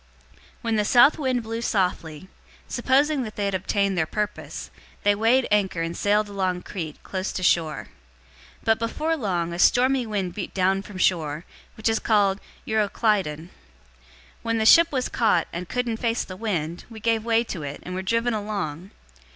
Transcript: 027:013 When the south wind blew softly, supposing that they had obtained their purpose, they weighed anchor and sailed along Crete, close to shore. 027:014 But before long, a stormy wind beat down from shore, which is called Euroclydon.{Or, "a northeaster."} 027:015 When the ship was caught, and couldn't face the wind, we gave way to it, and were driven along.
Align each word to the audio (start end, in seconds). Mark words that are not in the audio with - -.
027:013 0.33 0.37
When 0.63 0.75
the 0.77 0.85
south 0.85 1.19
wind 1.19 1.43
blew 1.43 1.61
softly, 1.61 2.27
supposing 2.67 3.21
that 3.21 3.35
they 3.35 3.45
had 3.45 3.53
obtained 3.53 3.95
their 3.95 4.07
purpose, 4.07 4.71
they 5.03 5.13
weighed 5.13 5.47
anchor 5.51 5.83
and 5.83 5.95
sailed 5.95 6.27
along 6.27 6.63
Crete, 6.63 7.03
close 7.03 7.31
to 7.33 7.43
shore. 7.43 7.89
027:014 8.61 8.63
But 8.63 8.79
before 8.79 9.15
long, 9.15 9.53
a 9.53 9.59
stormy 9.59 10.07
wind 10.07 10.33
beat 10.33 10.55
down 10.55 10.81
from 10.81 10.97
shore, 10.97 11.45
which 11.77 11.87
is 11.87 11.99
called 11.99 12.39
Euroclydon.{Or, 12.65 13.49
"a 13.49 13.49
northeaster."} 13.49 13.51
027:015 13.51 13.51
When 14.41 14.57
the 14.57 14.65
ship 14.65 14.91
was 14.91 15.07
caught, 15.07 15.47
and 15.53 15.69
couldn't 15.69 15.97
face 15.97 16.23
the 16.23 16.35
wind, 16.35 16.85
we 16.89 16.99
gave 16.99 17.23
way 17.23 17.43
to 17.43 17.61
it, 17.61 17.81
and 17.83 17.93
were 17.93 18.01
driven 18.01 18.33
along. 18.33 18.89